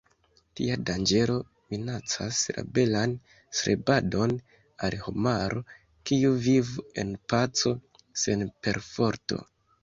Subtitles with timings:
[0.59, 1.33] Tia danĝero
[1.73, 3.13] minacas la belan
[3.59, 4.33] strebadon
[4.87, 5.61] al homaro,
[6.13, 7.75] kiu vivu en paco
[8.25, 9.41] sen perforto.